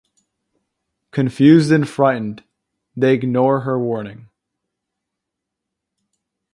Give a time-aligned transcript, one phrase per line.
[1.11, 2.43] Confused and frightened,
[2.97, 4.29] they ignore her warning.